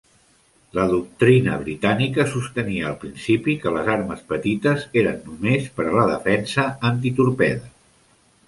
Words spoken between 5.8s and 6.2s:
a la